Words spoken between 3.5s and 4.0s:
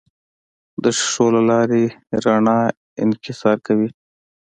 کوي.